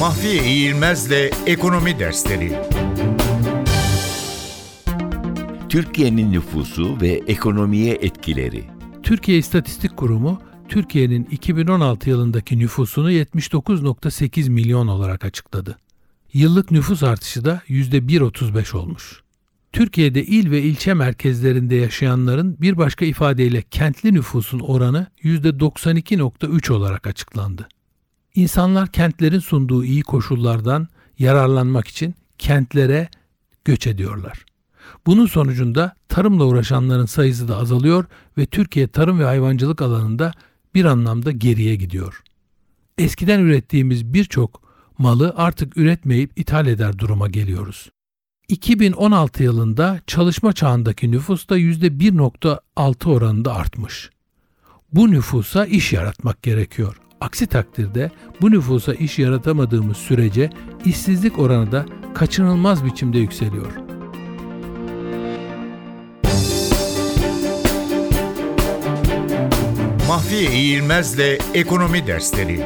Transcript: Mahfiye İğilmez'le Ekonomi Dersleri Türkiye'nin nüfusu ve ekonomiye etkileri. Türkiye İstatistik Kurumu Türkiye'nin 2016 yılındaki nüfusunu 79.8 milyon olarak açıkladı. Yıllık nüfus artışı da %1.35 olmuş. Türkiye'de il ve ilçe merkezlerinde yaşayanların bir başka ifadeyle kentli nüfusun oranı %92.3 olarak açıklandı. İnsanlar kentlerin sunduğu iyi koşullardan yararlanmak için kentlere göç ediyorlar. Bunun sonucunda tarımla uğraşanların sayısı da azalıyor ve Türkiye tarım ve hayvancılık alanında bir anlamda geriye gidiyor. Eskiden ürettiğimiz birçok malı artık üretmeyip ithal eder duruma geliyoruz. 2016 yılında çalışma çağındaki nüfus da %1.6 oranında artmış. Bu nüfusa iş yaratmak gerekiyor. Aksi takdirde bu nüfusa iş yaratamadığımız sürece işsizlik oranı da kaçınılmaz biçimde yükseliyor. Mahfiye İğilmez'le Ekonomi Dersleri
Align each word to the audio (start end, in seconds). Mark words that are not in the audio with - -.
Mahfiye 0.00 0.44
İğilmez'le 0.44 1.30
Ekonomi 1.46 1.98
Dersleri 1.98 2.52
Türkiye'nin 5.68 6.32
nüfusu 6.32 7.00
ve 7.00 7.08
ekonomiye 7.08 7.94
etkileri. 7.94 8.64
Türkiye 9.02 9.38
İstatistik 9.38 9.96
Kurumu 9.96 10.40
Türkiye'nin 10.68 11.24
2016 11.30 12.10
yılındaki 12.10 12.58
nüfusunu 12.58 13.12
79.8 13.12 14.50
milyon 14.50 14.86
olarak 14.86 15.24
açıkladı. 15.24 15.78
Yıllık 16.32 16.70
nüfus 16.70 17.02
artışı 17.02 17.44
da 17.44 17.62
%1.35 17.68 18.76
olmuş. 18.76 19.22
Türkiye'de 19.72 20.24
il 20.24 20.50
ve 20.50 20.62
ilçe 20.62 20.94
merkezlerinde 20.94 21.74
yaşayanların 21.74 22.56
bir 22.60 22.78
başka 22.78 23.04
ifadeyle 23.04 23.62
kentli 23.62 24.14
nüfusun 24.14 24.60
oranı 24.60 25.06
%92.3 25.22 26.72
olarak 26.72 27.06
açıklandı. 27.06 27.68
İnsanlar 28.34 28.88
kentlerin 28.92 29.38
sunduğu 29.38 29.84
iyi 29.84 30.02
koşullardan 30.02 30.88
yararlanmak 31.18 31.88
için 31.88 32.14
kentlere 32.38 33.08
göç 33.64 33.86
ediyorlar. 33.86 34.44
Bunun 35.06 35.26
sonucunda 35.26 35.94
tarımla 36.08 36.44
uğraşanların 36.44 37.06
sayısı 37.06 37.48
da 37.48 37.56
azalıyor 37.56 38.04
ve 38.38 38.46
Türkiye 38.46 38.88
tarım 38.88 39.18
ve 39.18 39.24
hayvancılık 39.24 39.82
alanında 39.82 40.32
bir 40.74 40.84
anlamda 40.84 41.30
geriye 41.30 41.76
gidiyor. 41.76 42.22
Eskiden 42.98 43.40
ürettiğimiz 43.40 44.14
birçok 44.14 44.62
malı 44.98 45.34
artık 45.36 45.76
üretmeyip 45.76 46.38
ithal 46.38 46.66
eder 46.66 46.98
duruma 46.98 47.28
geliyoruz. 47.28 47.90
2016 48.48 49.42
yılında 49.42 50.00
çalışma 50.06 50.52
çağındaki 50.52 51.10
nüfus 51.10 51.48
da 51.48 51.58
%1.6 51.58 53.08
oranında 53.08 53.54
artmış. 53.54 54.10
Bu 54.92 55.10
nüfusa 55.10 55.66
iş 55.66 55.92
yaratmak 55.92 56.42
gerekiyor. 56.42 56.96
Aksi 57.20 57.46
takdirde 57.46 58.10
bu 58.40 58.50
nüfusa 58.50 58.94
iş 58.94 59.18
yaratamadığımız 59.18 59.96
sürece 59.96 60.50
işsizlik 60.84 61.38
oranı 61.38 61.72
da 61.72 61.86
kaçınılmaz 62.14 62.84
biçimde 62.84 63.18
yükseliyor. 63.18 63.72
Mahfiye 70.08 70.50
İğilmez'le 70.52 71.38
Ekonomi 71.54 72.06
Dersleri 72.06 72.60